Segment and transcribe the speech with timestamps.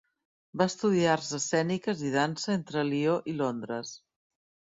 [0.61, 3.95] Va estudiar arts escèniques i dansa entre Lió i Londres.